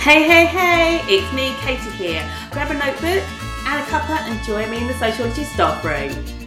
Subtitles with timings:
[0.00, 2.26] Hey, hey, hey, it's me, Katie here.
[2.52, 3.22] Grab a notebook
[3.66, 6.39] and a cuppa and join me in the sociology staff room.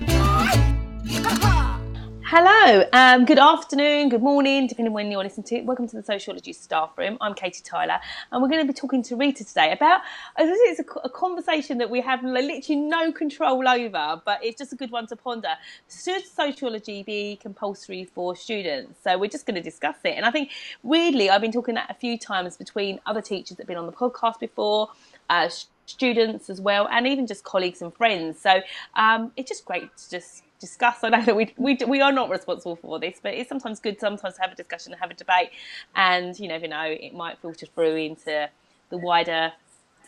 [2.36, 5.65] Hello, um, good afternoon, good morning, depending on when you're listening to it.
[5.65, 7.15] Welcome to the Sociology Staff Room.
[7.21, 8.00] I'm Katie Tyler,
[8.32, 10.02] and we're going to be talking to Rita today about.
[10.39, 14.75] It's a, a conversation that we have literally no control over, but it's just a
[14.75, 15.50] good one to ponder.
[15.88, 19.04] Should sociology be compulsory for students?
[19.04, 20.15] So we're just going to discuss it.
[20.15, 20.50] And I think,
[20.82, 23.86] weirdly, I've been talking that a few times between other teachers that have been on
[23.86, 24.89] the podcast before.
[25.29, 25.50] Uh,
[25.86, 28.39] students as well, and even just colleagues and friends.
[28.39, 28.61] So
[28.96, 30.98] um, it's just great to just discuss.
[31.04, 34.00] I know that we, we, we are not responsible for this, but it's sometimes good
[34.00, 35.50] sometimes to have a discussion, and have a debate,
[35.95, 38.50] and you never know, it might filter through into
[38.92, 39.52] the wider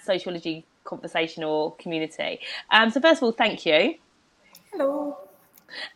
[0.09, 2.39] sociology conversation or community.
[2.75, 3.95] Um, so first of all, thank you.
[4.71, 5.17] Hello.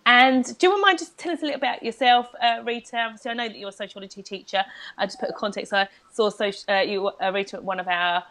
[0.05, 2.97] And do you mind just tell us a little about yourself, uh, Rita?
[2.97, 4.65] Obviously, I know that you're a sociology teacher.
[4.97, 5.71] I just put a context.
[5.73, 8.23] I saw social, uh, you, uh, Rita, at one of our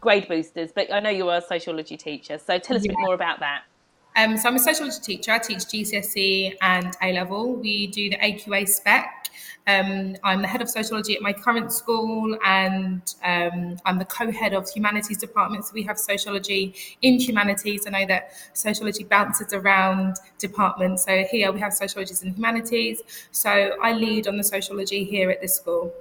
[0.00, 2.36] grade boosters, but I know you're a sociology teacher.
[2.36, 2.92] So tell us yeah.
[2.92, 3.62] a bit more about that.
[4.16, 5.32] Um, so I'm a sociology teacher.
[5.32, 7.54] I teach GCSE and A level.
[7.54, 9.30] We do the AQA spec.
[9.66, 14.54] Um, I'm the head of sociology at my current school, and um, I'm the co-head
[14.54, 15.64] of humanities department.
[15.64, 17.86] So we have sociology in humanities.
[17.86, 21.04] I know that sociology bounces around departments.
[21.04, 23.02] So here we have sociologists in humanities.
[23.30, 25.94] So I lead on the sociology here at this school.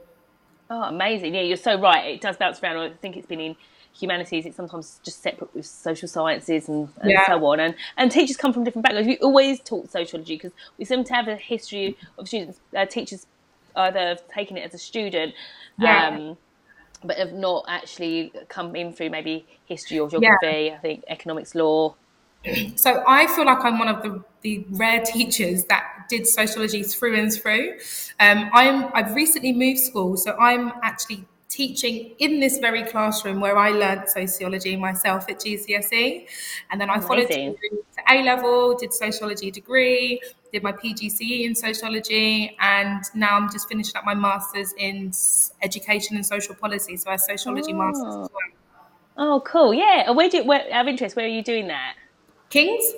[0.69, 1.35] Oh, amazing!
[1.35, 2.15] Yeah, you're so right.
[2.15, 2.77] It does bounce around.
[2.77, 3.55] I think it's been in
[3.94, 7.25] humanities, it's sometimes just separate with social sciences and, and yeah.
[7.28, 7.59] so on.
[7.59, 9.08] And, and teachers come from different backgrounds.
[9.08, 13.28] We always taught sociology because we seem to have a history of students, uh, teachers
[13.75, 15.34] either taking it as a student.
[15.78, 16.08] Yeah.
[16.08, 16.38] Um,
[17.03, 20.75] but have not actually come in through maybe history or geography, yeah.
[20.75, 21.95] I think economics law.
[22.75, 27.16] So I feel like I'm one of the, the rare teachers that did sociology through
[27.16, 27.73] and through.
[28.19, 33.57] Um, I'm I've recently moved school, so I'm actually teaching in this very classroom where
[33.57, 36.25] I learned sociology myself at GCSE.
[36.72, 37.56] And then I followed to
[38.09, 40.22] A level, did sociology degree,
[40.53, 45.12] did my PGCE in sociology, and now I'm just finishing up my master's in
[45.62, 46.95] education and social policy.
[46.95, 47.78] So I sociology oh.
[47.78, 48.51] master's as well.
[49.18, 49.73] Oh, cool.
[49.73, 50.09] Yeah.
[50.12, 51.95] Where do you, where, out of interest, where are you doing that?
[52.50, 52.94] King's.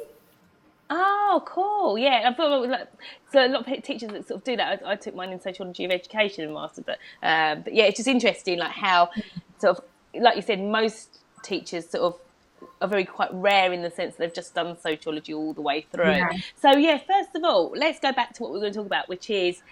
[0.95, 1.97] Oh, cool!
[1.97, 2.87] Yeah, I thought like,
[3.31, 3.45] so.
[3.45, 4.81] A lot of teachers that sort of do that.
[4.85, 7.97] I, I took mine in sociology of education and master, but um, but yeah, it's
[7.97, 9.09] just interesting, like how
[9.57, 9.83] sort of
[10.21, 12.19] like you said, most teachers sort of
[12.81, 15.85] are very quite rare in the sense that they've just done sociology all the way
[15.91, 16.11] through.
[16.11, 16.29] Yeah.
[16.61, 19.09] So yeah, first of all, let's go back to what we're going to talk about,
[19.09, 19.63] which is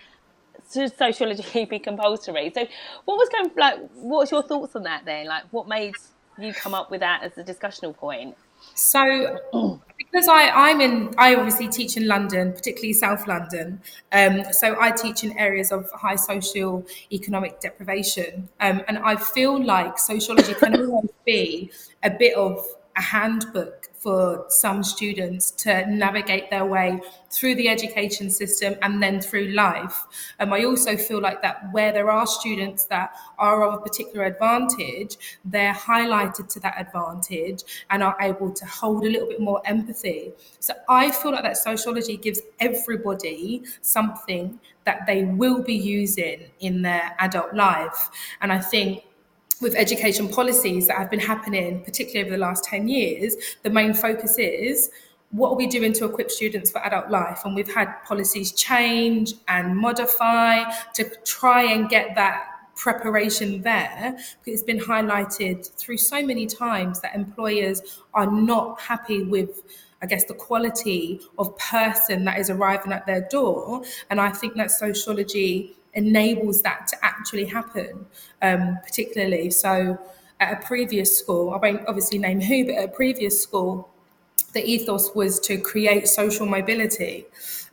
[0.74, 2.52] should sociology be compulsory?
[2.54, 2.68] So,
[3.06, 3.80] what was going like?
[3.94, 5.28] What's your thoughts on that then?
[5.28, 5.94] Like, what made
[6.40, 8.36] you come up with that as a discussional point?
[8.76, 13.82] So, because I, I'm in, I obviously teach in London, particularly South London.
[14.12, 18.50] Um, so I teach in areas of high social economic deprivation.
[18.60, 21.72] Um, and I feel like sociology can always be
[22.04, 22.66] a bit of
[22.98, 29.22] a handbook for some students to navigate their way through the education system and then
[29.22, 30.08] through life.
[30.40, 34.26] Um, I also feel like that where there are students that are of a particular
[34.26, 39.62] advantage, they're highlighted to that advantage and are able to hold a little bit more
[39.66, 40.32] empathy.
[40.60, 46.82] So I feel like that sociology gives everybody something that they will be using in
[46.82, 48.10] their adult life.
[48.42, 49.04] And I think
[49.62, 53.94] with education policies that have been happening, particularly over the last 10 years, the main
[53.94, 54.90] focus is
[55.30, 57.42] what are we doing to equip students for adult life?
[57.46, 60.64] And we've had policies change and modify
[60.96, 67.14] to try and get that preparation there it's been highlighted through so many times that
[67.14, 69.62] employers are not happy with
[70.02, 73.84] I guess the quality of person that is arriving at their door.
[74.10, 78.06] And I think that sociology enables that to actually happen,
[78.42, 79.50] um, particularly.
[79.52, 80.00] So,
[80.40, 83.90] at a previous school, I won't obviously name who, but at a previous school,
[84.54, 87.26] the ethos was to create social mobility.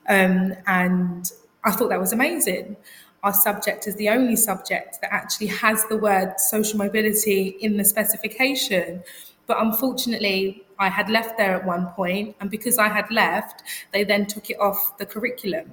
[0.08, 1.30] Um, and
[1.64, 2.76] I thought that was amazing.
[3.22, 7.84] Our subject is the only subject that actually has the word social mobility in the
[7.84, 9.02] specification.
[9.46, 13.62] But unfortunately, I had left there at one point, and because I had left,
[13.92, 15.72] they then took it off the curriculum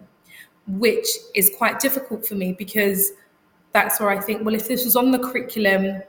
[0.68, 3.12] which is quite difficult for me because
[3.72, 6.02] that's where I think, well, if this was on the curriculum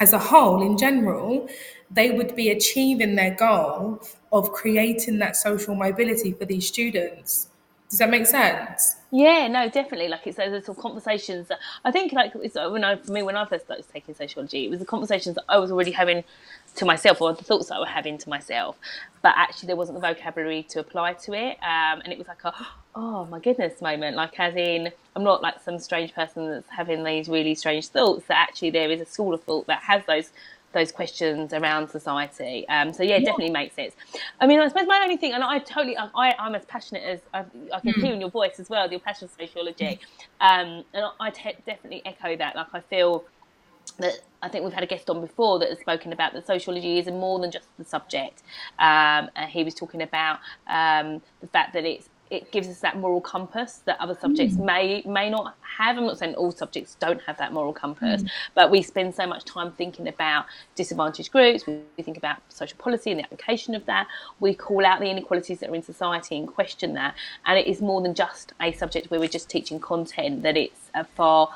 [0.00, 1.48] as a whole in general,
[1.90, 7.48] they would be achieving their goal of creating that social mobility for these students.
[7.90, 8.96] Does that make sense?
[9.10, 10.06] Yeah, no, definitely.
[10.06, 11.50] Like it's those sort of conversations.
[11.84, 14.64] I think like it's uh, when I for me when I first started taking sociology,
[14.66, 16.22] it was the conversations that I was already having
[16.76, 18.76] to myself or the thoughts that I was having to myself,
[19.22, 22.44] but actually there wasn't the vocabulary to apply to it, um, and it was like
[22.44, 22.54] a
[22.94, 24.16] oh my goodness moment.
[24.16, 28.26] Like as in, I'm not like some strange person that's having these really strange thoughts.
[28.26, 30.30] That actually there is a school of thought that has those
[30.72, 32.66] those questions around society.
[32.68, 33.94] Um, so yeah, yeah, definitely makes sense.
[34.40, 37.20] I mean, I suppose my only thing, and I totally, I, I'm as passionate as
[37.34, 38.02] I, I can mm.
[38.02, 39.98] hear in your voice as well, your passion for sociology,
[40.40, 42.56] um, and I te- definitely echo that.
[42.56, 43.24] Like I feel
[44.00, 46.98] that I think we've had a guest on before that has spoken about that sociology
[46.98, 48.42] is more than just the subject.
[48.78, 52.96] Um, and he was talking about um, the fact that it's it gives us that
[52.96, 54.64] moral compass that other subjects mm.
[54.64, 55.98] may may not have.
[55.98, 58.30] I'm not saying all subjects don't have that moral compass, mm.
[58.54, 61.66] but we spend so much time thinking about disadvantaged groups.
[61.66, 64.06] We, we, think about social policy and the application of that.
[64.38, 67.16] We call out the inequalities that are in society and question that.
[67.46, 70.44] And it is more than just a subject where we're just teaching content.
[70.44, 71.50] That it's a far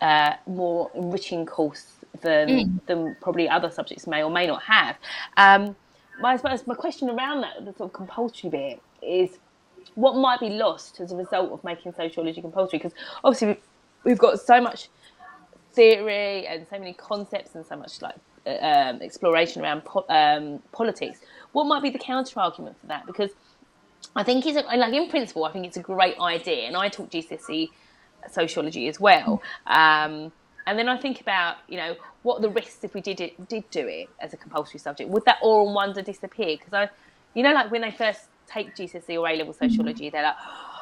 [0.00, 1.86] uh, more enriching course
[2.22, 2.86] than mm.
[2.86, 4.96] than probably other subjects may or may not have.
[5.36, 5.76] Um,
[6.20, 9.38] my, my question around that, the sort of compulsory bit, is
[9.94, 12.78] what might be lost as a result of making sociology compulsory?
[12.78, 13.60] Because obviously
[14.04, 14.88] we've got so much
[15.72, 18.14] theory and so many concepts and so much like
[18.46, 21.20] uh, um, exploration around po- um, politics.
[21.52, 23.06] What might be the counter argument for that?
[23.06, 23.30] Because
[24.14, 26.88] I think it's a, like in principle, I think it's a great idea, and I
[26.88, 27.68] taught GCSE
[28.32, 29.42] sociology as well.
[29.66, 30.32] Um,
[30.66, 33.68] and then I think about you know what the risks if we did it did
[33.70, 35.08] do it as a compulsory subject?
[35.10, 36.56] Would that awe and wonder disappear?
[36.56, 36.90] Because I,
[37.34, 39.68] you know, like when they first take GCSE or A level mm-hmm.
[39.68, 40.36] sociology, they're like,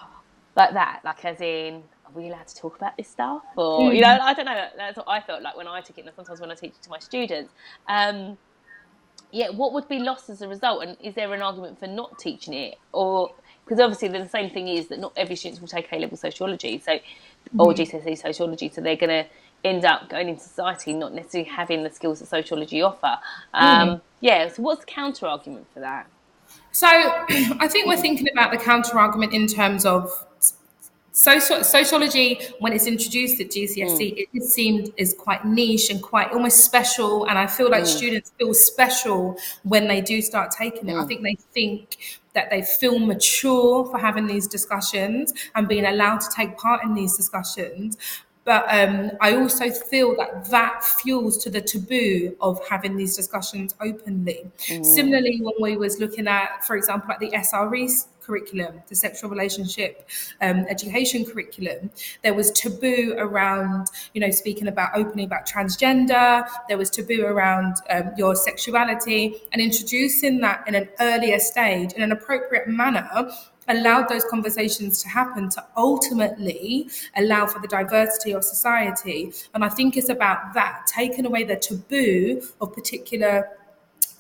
[0.56, 3.42] like that, like as in, are we allowed to talk about this stuff?
[3.56, 3.94] Or, mm.
[3.94, 4.68] you know, I don't know.
[4.76, 6.82] That's what I felt like when I took it, and sometimes when I teach it
[6.82, 7.52] to my students.
[7.88, 8.38] Um,
[9.32, 10.84] yeah, what would be lost as a result?
[10.84, 12.76] And is there an argument for not teaching it?
[12.92, 13.32] Or,
[13.64, 16.78] because obviously the same thing is that not every student will take A level sociology,
[16.78, 16.98] so,
[17.58, 17.76] or mm.
[17.76, 19.26] GCSE sociology, so they're going to
[19.64, 23.18] end up going into society not necessarily having the skills that sociology offer.
[23.54, 24.00] Um, mm.
[24.20, 26.06] Yeah, so what's the counter argument for that?
[26.72, 30.10] So I think we're thinking about the counter argument in terms of
[31.14, 34.28] sociology when it's introduced at GCSE, mm.
[34.34, 37.26] it seemed is quite niche and quite almost special.
[37.26, 37.86] And I feel like mm.
[37.86, 40.94] students feel special when they do start taking it.
[40.94, 41.04] Mm.
[41.04, 46.20] I think they think that they feel mature for having these discussions and being allowed
[46.20, 47.96] to take part in these discussions.
[48.44, 53.74] But um, I also feel that that fuels to the taboo of having these discussions
[53.80, 54.46] openly.
[54.66, 54.84] Mm.
[54.84, 57.88] Similarly, when we was looking at, for example, at the SRE
[58.24, 60.08] curriculum, the sexual relationship
[60.40, 61.90] um, education curriculum,
[62.22, 66.46] there was taboo around, you know, speaking about opening about transgender.
[66.68, 72.02] There was taboo around um, your sexuality and introducing that in an earlier stage in
[72.02, 73.08] an appropriate manner
[73.68, 79.32] allowed those conversations to happen to ultimately allow for the diversity of society.
[79.54, 83.48] And I think it's about that, taking away the taboo of particular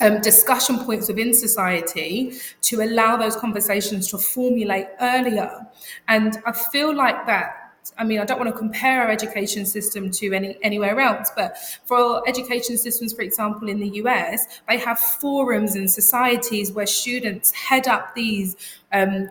[0.00, 5.66] um, discussion points within society to allow those conversations to formulate earlier.
[6.08, 7.64] And I feel like that
[7.98, 11.56] I mean, I don't want to compare our education system to any anywhere else, but
[11.84, 17.50] for education systems, for example, in the US, they have forums and societies where students
[17.52, 18.56] head up these
[18.92, 19.28] um,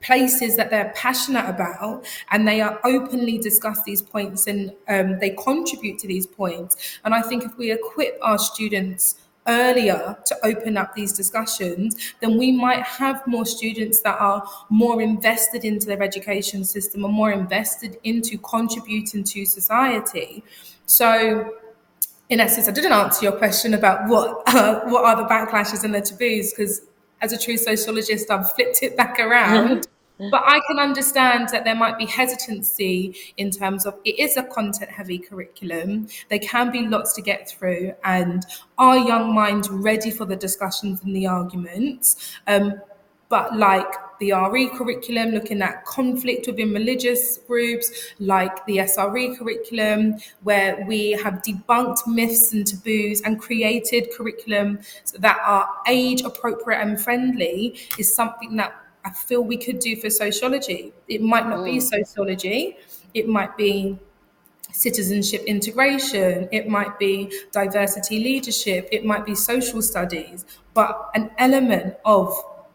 [0.00, 5.30] places that they're passionate about and they are openly discuss these points and um, they
[5.30, 10.76] contribute to these points and i think if we equip our students earlier to open
[10.76, 16.02] up these discussions, then we might have more students that are more invested into their
[16.02, 20.44] education system and more invested into contributing to society.
[20.86, 21.54] So,
[22.28, 25.94] in essence, I didn't answer your question about what uh, what are the backlashes and
[25.94, 26.82] the taboos because
[27.20, 29.88] as a true sociologist, I've flipped it back around.
[30.18, 34.42] But I can understand that there might be hesitancy in terms of it is a
[34.42, 36.08] content heavy curriculum.
[36.28, 38.44] There can be lots to get through, and
[38.78, 42.36] are young minds ready for the discussions and the arguments?
[42.46, 42.80] Um,
[43.28, 50.16] but like the RE curriculum, looking at conflict within religious groups, like the SRE curriculum,
[50.42, 54.80] where we have debunked myths and taboos and created curriculum
[55.18, 60.10] that are age appropriate and friendly, is something that I feel we could do for
[60.10, 60.92] sociology.
[61.08, 61.64] It might not mm.
[61.64, 62.76] be sociology,
[63.14, 63.98] it might be
[64.72, 71.94] citizenship integration, it might be diversity leadership, it might be social studies, but an element
[72.04, 72.34] of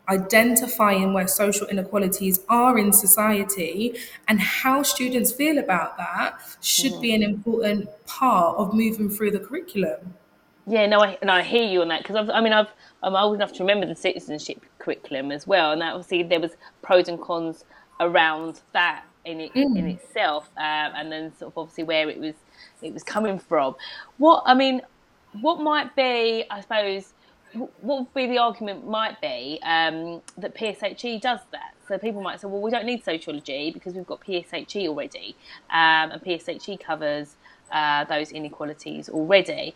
[0.09, 3.95] identifying where social inequalities are in society
[4.27, 7.01] and how students feel about that should mm.
[7.01, 10.13] be an important part of moving through the curriculum.
[10.65, 12.69] Yeah, no, I, and I hear you on that because I mean, I've
[13.01, 16.51] I'm old enough to remember the citizenship curriculum as well, and that obviously there was
[16.81, 17.65] pros and cons
[17.99, 19.77] around that in it mm.
[19.77, 20.63] in itself, um,
[20.95, 22.35] and then sort of obviously where it was
[22.81, 23.75] it was coming from.
[24.17, 24.81] What I mean,
[25.41, 27.13] what might be, I suppose,
[27.53, 31.73] what would be the argument might be um, that PSHE does that.
[31.87, 35.35] So people might say, well, we don't need sociology because we've got PSHE already,
[35.69, 37.35] um, and PSHE covers
[37.71, 39.75] uh, those inequalities already.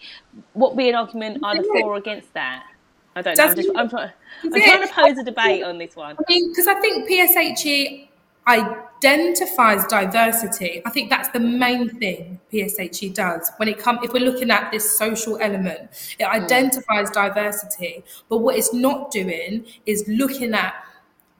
[0.53, 2.65] What would be an argument either for or against that?
[3.15, 3.43] I don't know.
[3.43, 4.11] I'm, just, I'm, trying,
[4.43, 6.15] I'm trying to pose a debate on this one.
[6.17, 8.07] Because I, mean, I think PSHE
[8.47, 10.81] identifies diversity.
[10.85, 13.99] I think that's the main thing PSHE does when it comes.
[14.03, 15.89] If we're looking at this social element,
[16.19, 16.31] it hmm.
[16.31, 18.03] identifies diversity.
[18.29, 20.75] But what it's not doing is looking at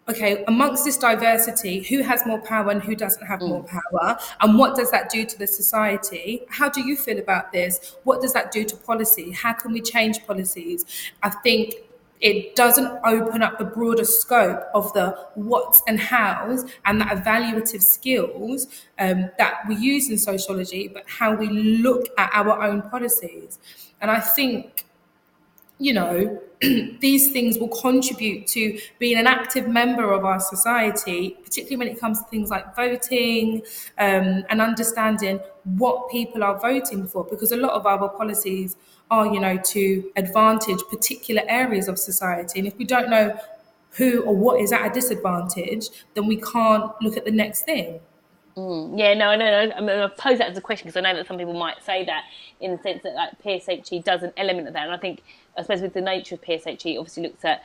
[0.10, 3.50] okay, amongst this diversity, who has more power and who doesn't have mm.
[3.50, 4.18] more power?
[4.42, 6.44] And what does that do to the society?
[6.50, 7.96] How do you feel about this?
[8.04, 9.32] What does that do to policy?
[9.32, 10.86] How can we change policies?
[11.24, 11.76] I think
[12.20, 17.84] it doesn't open up the broader scope of the what's and hows and the evaluative
[17.84, 23.60] skills um, that we use in sociology, but how we look at our own policies.
[24.02, 24.87] And I think
[25.80, 31.78] you know, these things will contribute to being an active member of our society, particularly
[31.78, 33.62] when it comes to things like voting
[34.00, 38.76] um, and understanding what people are voting for, because a lot of our policies
[39.12, 42.60] are, you know, to advantage particular areas of society.
[42.60, 43.38] And if we don't know
[43.92, 48.00] who or what is at a disadvantage, then we can't look at the next thing.
[48.58, 49.74] Mm, yeah, no, no, no.
[49.76, 51.84] I mean, I pose that as a question because I know that some people might
[51.84, 52.24] say that
[52.60, 55.22] in the sense that like PSHE does an element of that, and I think
[55.56, 57.62] I suppose with the nature of PSHE, obviously looks at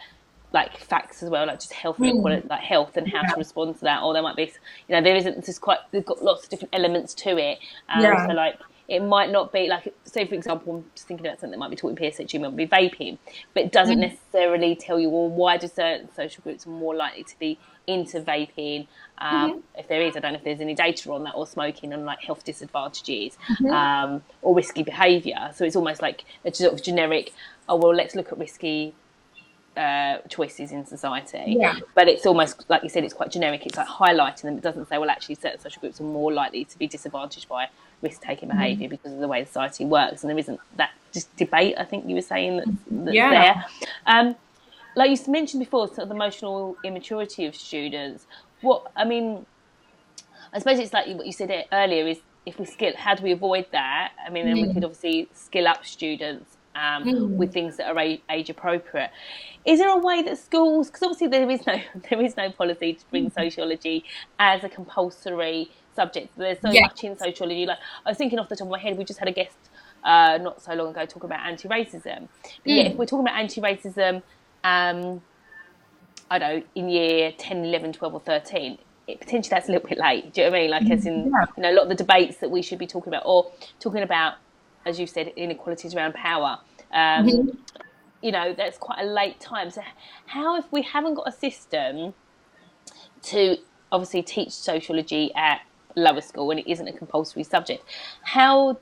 [0.52, 2.50] like facts as well, like just health and mm.
[2.50, 3.30] like health and how yeah.
[3.30, 4.02] to respond to that.
[4.02, 4.52] Or there might be,
[4.88, 5.46] you know, there isn't.
[5.46, 5.78] There's quite.
[5.92, 7.58] They've got lots of different elements to it.
[7.88, 8.26] Um, yeah.
[8.26, 8.58] So like
[8.92, 11.70] it might not be like say for example i'm just thinking about something that might
[11.70, 13.16] be taught in PSHE might be vaping
[13.54, 14.11] but it doesn't mm.
[14.11, 18.20] necessarily tell you well why do certain social groups are more likely to be into
[18.20, 18.87] vaping
[19.18, 19.58] um, mm-hmm.
[19.78, 22.04] if there is i don't know if there's any data on that or smoking and
[22.04, 23.70] like health disadvantages mm-hmm.
[23.70, 27.32] um, or risky behavior so it's almost like a sort of generic
[27.70, 28.94] oh well let's look at risky
[29.75, 31.56] uh, choices in society.
[31.58, 31.78] Yeah.
[31.94, 33.64] But it's almost like you said, it's quite generic.
[33.64, 34.58] It's like highlighting them.
[34.58, 37.68] It doesn't say, well, actually, certain social groups are more likely to be disadvantaged by
[38.02, 38.59] risk-taking mm-hmm.
[38.59, 41.75] behaviour because of the way society works, and there isn't that just debate.
[41.78, 43.30] I think you were saying that, that's yeah.
[43.30, 43.64] there.
[44.06, 44.37] Um,
[44.94, 48.26] like you mentioned before, sort of the emotional immaturity of students.
[48.61, 49.47] What I mean,
[50.52, 53.32] I suppose it's like what you said earlier is if we skill, how do we
[53.32, 54.12] avoid that?
[54.25, 54.66] I mean, then mm.
[54.68, 57.28] we could obviously skill up students um, mm.
[57.37, 59.11] with things that are age appropriate.
[59.64, 61.80] Is there a way that schools, because obviously there is no
[62.11, 63.35] there is no policy to bring mm.
[63.35, 64.04] sociology
[64.38, 66.37] as a compulsory subject.
[66.37, 66.82] There's so yeah.
[66.82, 67.66] much in sociology.
[67.66, 69.56] Like I was thinking off the top of my head, we just had a guest
[70.04, 72.28] uh, not so long ago talking about anti-racism.
[72.42, 72.61] But mm.
[72.64, 74.22] yeah, if we're talking about anti-racism,
[74.64, 75.22] um,
[76.30, 79.88] I don't know, in year 10, 11, 12 or 13, it, potentially that's a little
[79.88, 80.32] bit late.
[80.32, 80.70] Do you know what I mean?
[80.70, 81.46] Like as in, yeah.
[81.56, 84.02] you know, a lot of the debates that we should be talking about or talking
[84.02, 84.34] about,
[84.87, 86.58] as you said, inequalities around power.
[86.92, 87.49] Um, mm-hmm.
[88.22, 89.70] You know, that's quite a late time.
[89.70, 89.82] So
[90.26, 92.14] how if we haven't got a system
[93.22, 93.56] to
[93.90, 95.61] obviously teach sociology at
[95.96, 97.84] lower school and it isn't a compulsory subject.
[98.22, 98.78] How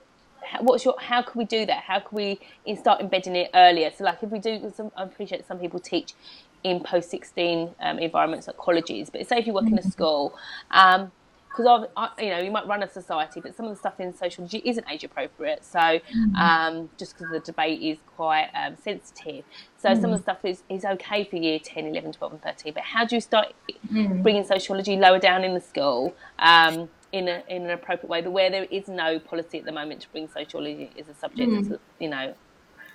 [0.60, 1.84] what's your how can we do that?
[1.84, 2.40] How can we
[2.76, 3.90] start embedding it earlier?
[3.96, 6.14] So like if we do, some, I appreciate some people teach
[6.62, 9.90] in post sixteen um, environments like colleges, but say if you work in a mm-hmm.
[9.90, 10.34] school.
[10.70, 11.12] Um,
[11.50, 11.88] because
[12.20, 14.86] you know you might run a society, but some of the stuff in sociology isn't
[14.88, 15.64] age appropriate.
[15.64, 16.36] So mm-hmm.
[16.36, 19.44] um, just because the debate is quite um, sensitive,
[19.76, 20.00] so mm.
[20.00, 22.72] some of the stuff is, is okay for year 10, 11, 12 and 13.
[22.72, 23.52] But how do you start
[23.92, 24.22] mm.
[24.22, 28.30] bringing sociology lower down in the school um, in, a, in an appropriate way, but
[28.30, 31.68] where there is no policy at the moment to bring sociology as a subject mm.
[31.68, 32.34] that's, you know,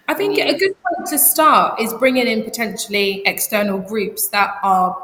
[0.07, 4.95] I think a good point to start is bringing in potentially external groups that are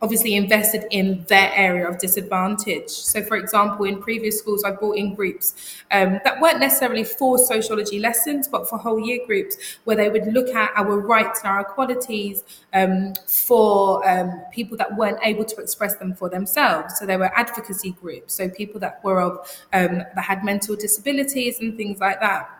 [0.00, 2.88] obviously invested in their area of disadvantage.
[2.88, 5.54] So, for example, in previous schools, I brought in groups
[5.90, 10.32] um, that weren't necessarily for sociology lessons, but for whole year groups where they would
[10.32, 15.60] look at our rights and our equalities um, for um, people that weren't able to
[15.60, 16.98] express them for themselves.
[16.98, 19.38] So, there were advocacy groups, so people that were of
[19.72, 22.57] um, that had mental disabilities and things like that.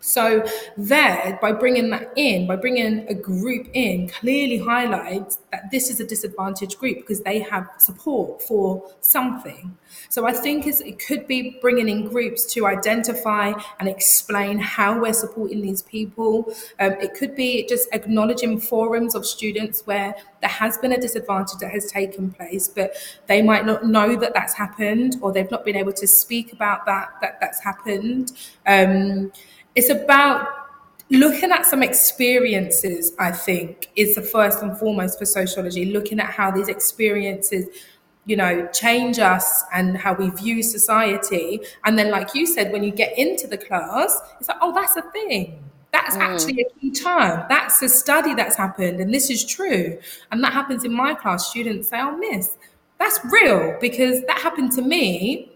[0.00, 0.44] So
[0.78, 6.00] there, by bringing that in, by bringing a group in, clearly highlights that this is
[6.00, 9.76] a disadvantaged group because they have support for something.
[10.08, 15.12] So I think it could be bringing in groups to identify and explain how we're
[15.12, 16.52] supporting these people.
[16.78, 21.58] Um, it could be just acknowledging forums of students where there has been a disadvantage
[21.60, 22.94] that has taken place, but
[23.26, 26.86] they might not know that that's happened or they've not been able to speak about
[26.86, 28.32] that that that's happened.
[28.66, 29.32] Um,
[29.74, 30.48] it's about
[31.10, 36.30] looking at some experiences, I think, is the first and foremost for sociology, looking at
[36.30, 37.66] how these experiences
[38.26, 41.60] you know, change us and how we view society.
[41.84, 44.96] And then, like you said, when you get into the class, it's like, oh, that's
[44.96, 45.62] a thing.
[45.92, 46.20] That's mm.
[46.20, 47.44] actually a key term.
[47.48, 49.98] That's a study that's happened, and this is true.
[50.30, 51.48] And that happens in my class.
[51.48, 52.56] Students say, oh, miss,
[52.98, 55.49] that's real because that happened to me,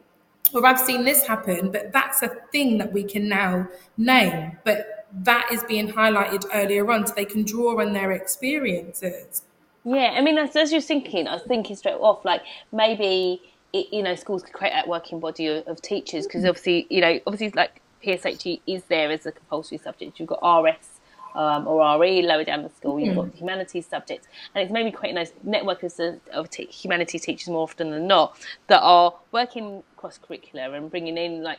[0.54, 4.58] or I've seen this happen, but that's a thing that we can now name.
[4.64, 9.42] But that is being highlighted earlier on so they can draw on their experiences.
[9.84, 12.42] Yeah, I mean, as, as you're thinking, I was thinking straight off, like
[12.72, 13.42] maybe
[13.72, 17.00] it, you know schools could create that working body of, of teachers because obviously, you
[17.00, 20.18] know, obviously like PSHE is there as a compulsory subject.
[20.18, 21.00] You've got RS
[21.34, 22.98] um, or RE lower down the school.
[22.98, 27.22] You've got the humanities subjects, and it's maybe creating those networks of, of t- humanities
[27.22, 31.58] teachers more often than not that are working cross curricular and bringing in like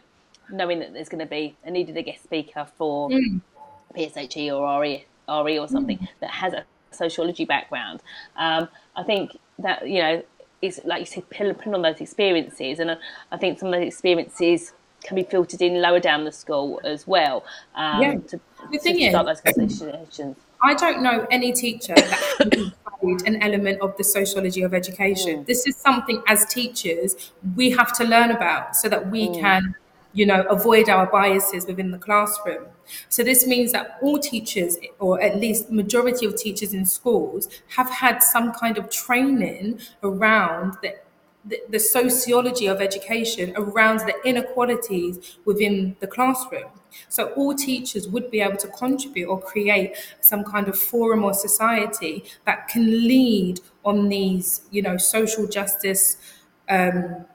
[0.51, 3.41] knowing that there's going to be a needed a guest speaker for mm.
[3.97, 6.07] PSHE or RE, RE or something mm.
[6.19, 8.01] that has a sociology background.
[8.35, 10.23] Um, I think that you know
[10.61, 12.97] it's like you said, putting on those experiences, and I,
[13.31, 14.73] I, think some of those experiences
[15.03, 17.43] can be filtered in lower down the school as well.
[17.73, 18.15] Um, yeah.
[18.29, 18.39] To,
[18.71, 20.37] the thing is, those conversations.
[20.61, 22.73] I don't know any teacher that
[23.05, 25.43] studied an element of the sociology of education.
[25.43, 25.45] Mm.
[25.45, 29.39] This is something as teachers we have to learn about so that we mm.
[29.39, 29.75] can
[30.13, 32.65] you know, avoid our biases within the classroom.
[33.09, 37.89] So this means that all teachers, or at least majority of teachers in schools, have
[37.89, 40.95] had some kind of training around the
[41.47, 46.69] the, the, sociology of education around the inequalities within the classroom.
[47.09, 51.33] So all teachers would be able to contribute or create some kind of forum or
[51.33, 56.17] society that can lead on these, you know, social justice
[56.69, 57.25] um,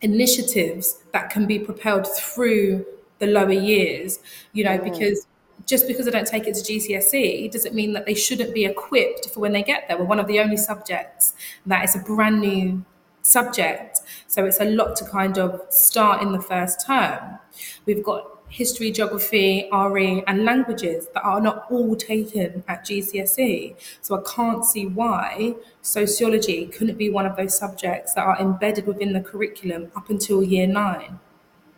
[0.00, 2.86] initiatives that can be propelled through
[3.18, 4.20] the lower years,
[4.52, 4.84] you know, mm.
[4.84, 5.26] because
[5.66, 9.28] just because I don't take it to GCSE doesn't mean that they shouldn't be equipped
[9.28, 9.98] for when they get there.
[9.98, 11.34] We're one of the only subjects
[11.66, 12.84] that is a brand new
[13.28, 14.00] subject.
[14.26, 17.38] So it's a lot to kind of start in the first term.
[17.86, 23.76] We've got history, geography, RE, and languages that are not all taken at GCSE.
[24.00, 28.86] So I can't see why sociology couldn't be one of those subjects that are embedded
[28.86, 31.20] within the curriculum up until year nine.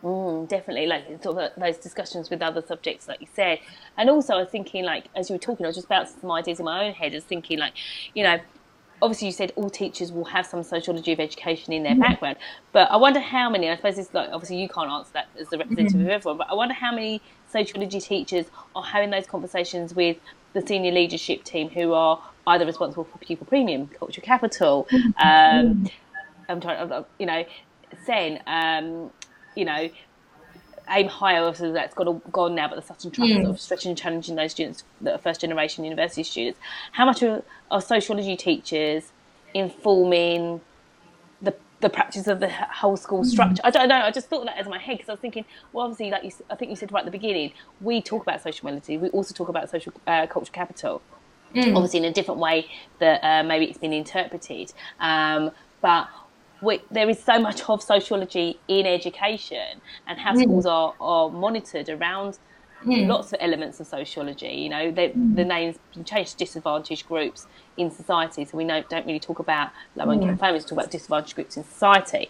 [0.03, 3.59] Mm, definitely, like those discussions with other subjects, like you said,
[3.97, 6.31] and also I was thinking, like as you were talking, I was just bouncing some
[6.31, 7.11] ideas in my own head.
[7.11, 7.73] I was thinking, like,
[8.15, 8.39] you know,
[9.01, 12.01] obviously you said all teachers will have some sociology of education in their mm-hmm.
[12.01, 12.37] background,
[12.71, 13.69] but I wonder how many.
[13.69, 16.07] I suppose it's like obviously you can't answer that as the representative mm-hmm.
[16.07, 20.17] of everyone, but I wonder how many sociology teachers are having those conversations with
[20.53, 24.87] the senior leadership team who are either responsible for pupil premium, culture capital.
[24.91, 25.67] Mm-hmm.
[25.67, 25.89] Um,
[26.49, 27.45] I'm trying, you know,
[28.05, 29.11] SEN, um,
[29.55, 29.89] you know,
[30.91, 33.35] Aimhigher, obviously that's gone, gone now, but the Sutton Trust mm.
[33.37, 36.59] sort of stretching and challenging those students that are first generation university students.
[36.91, 39.11] How much are, are sociology teachers
[39.53, 40.61] informing
[41.41, 43.25] the the practice of the whole school mm.
[43.25, 43.61] structure?
[43.63, 43.67] Mm.
[43.67, 44.01] I don't know.
[44.01, 46.31] I just thought that as my head because I was thinking, well, obviously, like you,
[46.49, 48.97] I think you said right at the beginning, we talk about social mobility.
[48.97, 51.01] We also talk about social uh, culture capital.
[51.55, 51.75] Mm.
[51.75, 52.67] Obviously, in a different way
[52.99, 54.73] that uh, maybe it's been interpreted.
[54.99, 55.51] Um,
[55.81, 56.07] but
[56.61, 60.43] we, there is so much of sociology in education and how mm.
[60.43, 62.39] schools are, are monitored around
[62.85, 63.07] mm.
[63.07, 64.49] lots of elements of sociology.
[64.49, 65.35] You know, they, mm.
[65.35, 67.47] the names changed to disadvantaged groups
[67.77, 71.35] in society, so we know, don't really talk about low income families, talk about disadvantaged
[71.35, 72.29] groups in society.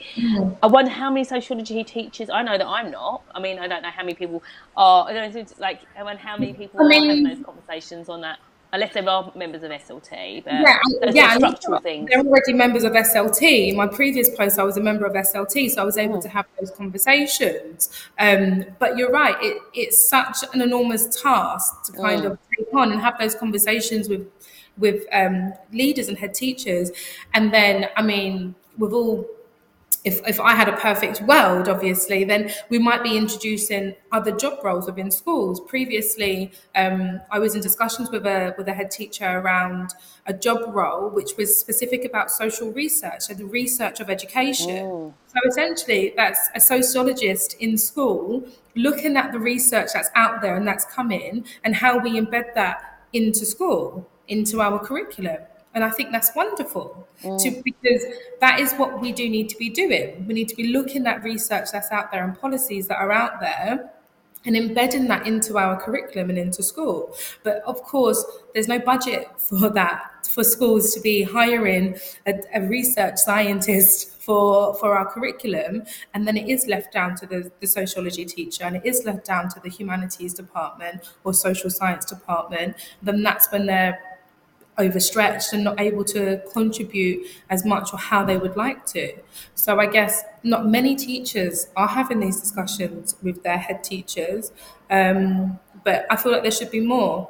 [0.62, 2.30] I wonder how many sociology teachers.
[2.30, 3.24] I know that I'm not.
[3.34, 4.44] I mean, I don't know how many people
[4.78, 5.10] are.
[5.10, 8.08] I don't know, like, I wonder how many people I mean, are having those conversations
[8.08, 8.39] on that
[8.74, 10.44] unless they are members of SLT.
[10.44, 10.80] But yeah,
[11.12, 12.10] yeah, structural things.
[12.10, 13.70] They're already members of SLT.
[13.70, 16.22] In my previous post, I was a member of SLT, so I was able mm.
[16.24, 17.90] to have those conversations.
[18.20, 22.32] Um, but you're right; it, it's such an enormous task to kind mm.
[22.32, 24.28] of take on and have those conversations with
[24.78, 26.92] with um, leaders and head teachers.
[27.34, 29.28] And then, I mean, with all
[30.04, 34.64] if, if I had a perfect world, obviously, then we might be introducing other job
[34.64, 35.60] roles within schools.
[35.62, 39.94] Previously, um, I was in discussions with a with a head teacher around
[40.26, 44.80] a job role which was specific about social research and the research of education.
[44.84, 45.14] Oh.
[45.28, 50.68] So essentially, that's a sociologist in school looking at the research that's out there and
[50.68, 55.38] that's come in, and how we embed that into school, into our curriculum.
[55.74, 57.42] And I think that's wonderful mm.
[57.42, 58.04] to, because
[58.42, 60.26] that is what we do need to be doing.
[60.28, 63.40] We need to be looking at research that's out there and policies that are out
[63.40, 63.92] there
[64.46, 67.16] and embedding that into our curriculum and into school.
[67.44, 72.62] But of course, there's no budget for that, for schools to be hiring a, a
[72.62, 75.84] research scientist for, for our curriculum.
[76.14, 79.26] And then it is left down to the, the sociology teacher and it is left
[79.26, 82.76] down to the humanities department or social science department.
[83.02, 84.00] Then that's when they're
[84.78, 89.14] overstretched and not able to contribute as much or how they would like to.
[89.56, 94.52] So I guess not many teachers are having these discussions with their head teachers,
[94.90, 97.30] um, but I feel like there should be more.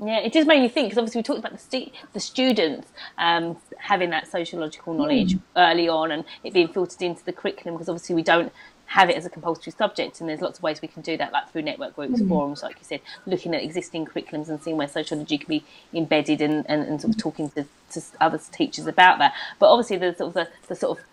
[0.00, 2.88] Yeah, it just made me think because obviously we talked about the st- the students
[3.18, 5.40] um, having that sociological knowledge mm.
[5.56, 8.52] early on and it being filtered into the curriculum because obviously we don't
[8.86, 11.32] have it as a compulsory subject and there's lots of ways we can do that
[11.32, 12.28] like through network groups mm.
[12.28, 16.40] forums like you said looking at existing curriculums and seeing where sociology can be embedded
[16.40, 20.16] and, and, and sort of talking to, to other teachers about that but obviously there's
[20.16, 21.04] sort of the, the sort of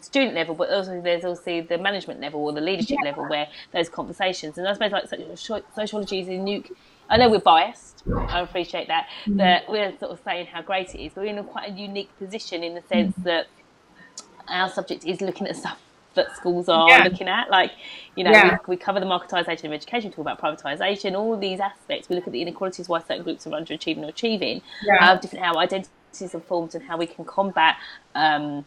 [0.00, 3.10] student level, but also there's also the management level or the leadership yeah.
[3.10, 4.56] level where those conversations.
[4.58, 6.62] And I suppose like sociology is a new
[7.08, 8.02] I know we're biased.
[8.06, 9.08] I appreciate that.
[9.24, 9.36] Mm-hmm.
[9.38, 11.72] That we're sort of saying how great it is, but we're in a quite a
[11.72, 13.24] unique position in the sense mm-hmm.
[13.24, 13.46] that
[14.48, 15.80] our subject is looking at stuff
[16.14, 17.04] that schools are yeah.
[17.04, 17.50] looking at.
[17.50, 17.72] Like,
[18.16, 18.58] you know, yeah.
[18.66, 22.08] we, we, cover the marketisation of education, talk about privatisation, all these aspects.
[22.08, 24.96] We look at the inequalities why certain groups are underachieving or achieving, yeah.
[25.12, 27.76] uh, different how identities are formed and how we can combat
[28.14, 28.64] um,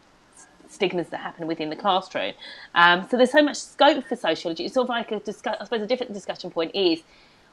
[0.68, 2.32] stigmas that happen within the classroom.
[2.74, 4.64] Um, so there's so much scope for sociology.
[4.64, 5.56] It's sort of like a discuss.
[5.60, 7.02] I suppose a different discussion point is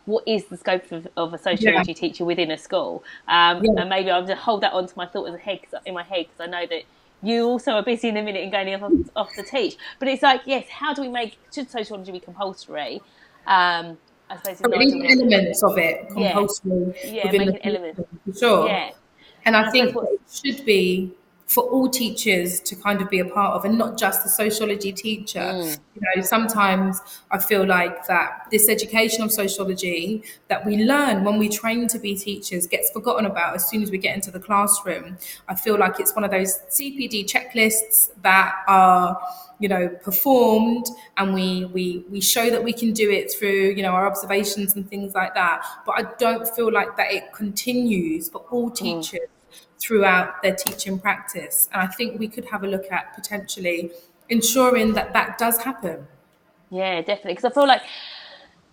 [0.06, 2.00] what is the scope of, of a sociology yeah.
[2.00, 3.04] teacher within a school?
[3.28, 3.82] Um, yeah.
[3.82, 6.26] And maybe I'll just hold that on to my thought in, head, in my head
[6.28, 6.84] because I know that
[7.22, 9.78] you also are busy in a minute and going off, off to teach.
[10.00, 13.02] But it's like, yes, how do we make should sociology be compulsory?
[13.46, 13.98] Um,
[14.30, 16.96] I suppose I mean, elements of it compulsory.
[17.04, 18.08] Yeah, yeah make an element.
[18.26, 18.68] For sure.
[18.68, 18.92] Yeah.
[19.46, 21.12] And, and I, I think what, it should be
[21.50, 24.94] for all teachers to kind of be a part of and not just the sociology
[24.94, 25.40] teacher.
[25.40, 25.80] Mm.
[25.96, 31.40] You know, sometimes I feel like that this education of sociology that we learn when
[31.40, 34.40] we train to be teachers gets forgotten about as soon as we get into the
[34.40, 35.18] classroom.
[35.48, 39.20] I feel like it's one of those CPD checklists that are
[39.58, 40.86] you know performed
[41.18, 44.76] and we we we show that we can do it through you know our observations
[44.76, 48.76] and things like that but i don't feel like that it continues for all mm.
[48.76, 49.39] teachers mm
[49.80, 51.70] throughout their teaching practice.
[51.74, 53.92] And I think we could have a look at potentially
[54.28, 56.08] ensuring that that does happen.
[56.70, 57.34] Yeah, definitely.
[57.34, 57.82] Because I feel like,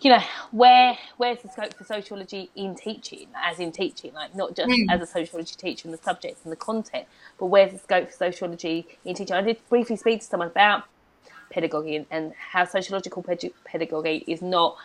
[0.01, 4.55] you know, where where's the scope for sociology in teaching, as in teaching, like not
[4.55, 4.85] just mm.
[4.91, 7.07] as a sociology teacher in the subjects and the content,
[7.39, 9.35] but where's the scope for sociology in teaching?
[9.35, 10.85] I did briefly speak to someone about
[11.51, 14.77] pedagogy and, and how sociological pedagogy is not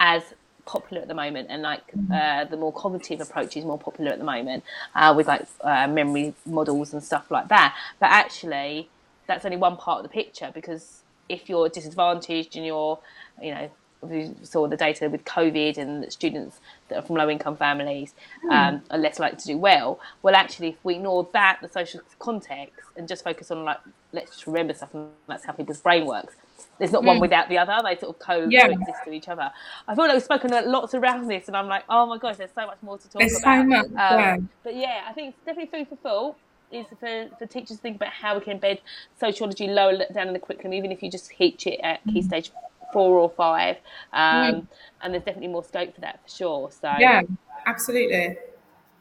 [0.00, 0.22] as
[0.68, 2.12] popular at the moment, and like mm-hmm.
[2.12, 4.62] uh, the more cognitive approach is more popular at the moment
[4.94, 7.74] uh, with like uh, memory models and stuff like that.
[7.98, 8.88] But actually,
[9.26, 12.98] that's only one part of the picture because if you're disadvantaged and you're,
[13.42, 17.56] you know, we saw the data with COVID and students that are from low income
[17.56, 18.52] families mm.
[18.52, 19.98] um, are less likely to do well.
[20.22, 23.78] Well, actually, if we ignore that, the social context, and just focus on like,
[24.12, 26.36] let's just remember stuff, and that's how people's brain works
[26.78, 27.06] there's not mm.
[27.06, 27.80] one without the other.
[27.84, 28.66] They sort of co- yeah.
[28.66, 29.50] coexist with each other.
[29.86, 32.50] I feel like we've spoken lots around this, and I'm like, oh my gosh, there's
[32.54, 33.62] so much more to talk there's about.
[33.62, 34.36] So much, um, yeah.
[34.62, 36.36] But yeah, I think it's definitely food for thought.
[36.70, 38.80] Is for, for teachers to think about how we can embed
[39.18, 42.24] sociology lower down in the curriculum, even if you just teach it at key mm.
[42.24, 42.52] stage
[42.92, 43.76] four or five.
[44.12, 44.66] Um, mm.
[45.00, 46.70] And there's definitely more scope for that for sure.
[46.70, 47.22] So yeah,
[47.64, 48.36] absolutely.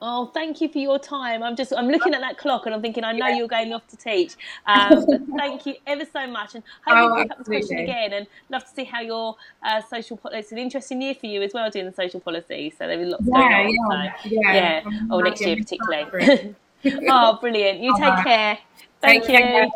[0.02, 1.42] Oh, thank you for your time.
[1.42, 3.88] I'm just I'm looking at that clock and I'm thinking I know you're going off
[3.88, 4.36] to teach.
[4.68, 5.06] Um,
[5.38, 8.14] thank you ever so much, and hope oh, you pick up the question again.
[8.14, 10.40] And love to see how your uh, social policy.
[10.40, 12.74] It's an interesting year for you as well doing the social policy.
[12.78, 14.06] So there's lots yeah, going on.
[14.06, 14.54] Yeah, so, yeah.
[14.54, 15.00] yeah.
[15.10, 16.56] Oh, next year particularly.
[17.10, 17.80] oh, brilliant!
[17.80, 18.60] You take care.
[19.02, 19.46] Thank take you.
[19.46, 19.68] Care.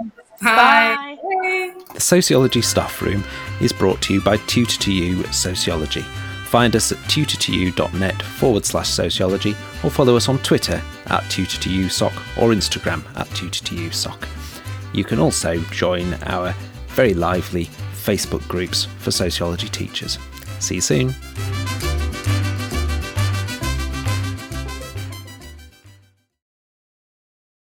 [0.41, 1.17] Bye.
[1.21, 1.73] Bye.
[1.93, 3.23] The Sociology Staff Room
[3.59, 6.05] is brought to you by tutor2u Sociology.
[6.51, 9.51] Find us at tutor2u.net forward slash sociology
[9.85, 14.27] or follow us on Twitter at tutor2usoc or Instagram at tutor2usoc.
[14.93, 16.53] You can also join our
[16.87, 20.19] very lively Facebook groups for sociology teachers.
[20.59, 21.15] See you soon.